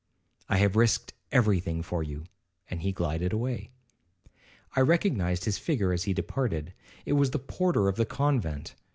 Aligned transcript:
I 0.49 0.57
have 0.57 0.75
risked 0.75 1.13
every 1.31 1.59
thing 1.59 1.83
for 1.83 2.01
you,' 2.01 2.23
and 2.71 2.81
he 2.81 2.91
glided 2.91 3.33
away. 3.33 3.69
I 4.75 4.81
recognized 4.81 5.45
his 5.45 5.59
figure 5.59 5.93
as 5.93 6.05
he 6.05 6.13
departed; 6.15 6.73
it 7.05 7.13
was 7.13 7.29
the 7.29 7.37
porter 7.37 7.87
of 7.87 7.97
the 7.97 8.05
convent. 8.07 8.73